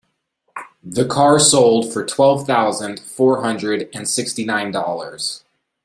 The 0.83 1.05
car 1.05 1.37
sold 1.37 1.93
for 1.93 2.03
twelve 2.03 2.47
thousand 2.47 2.99
four 2.99 3.43
hundred 3.43 3.87
and 3.93 4.09
sixty 4.09 4.43
nine 4.43 4.71
dollars. 4.71 5.43